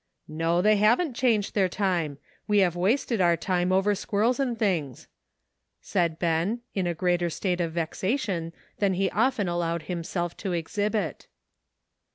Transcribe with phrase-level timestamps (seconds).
[0.01, 2.17] *"• No, they haven't changed their time.
[2.47, 5.07] We have wasted our time over squirrels and things,"
[5.79, 11.27] said Ben, in a greater state of vexation than he often allowed himself to exhibit.